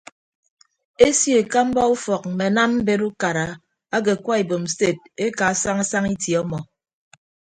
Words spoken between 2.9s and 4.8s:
ukara ake akwa ibom